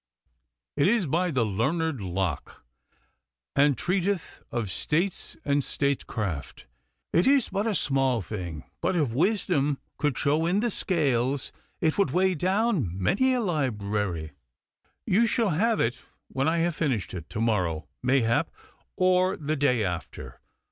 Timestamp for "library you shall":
13.41-15.49